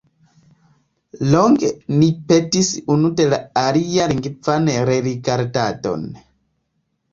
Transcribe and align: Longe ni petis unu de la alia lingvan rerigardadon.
Longe 1.33 1.69
ni 1.97 2.07
petis 2.31 2.71
unu 2.95 3.13
de 3.21 3.29
la 3.35 3.41
alia 3.67 4.09
lingvan 4.15 4.75
rerigardadon. 4.91 6.11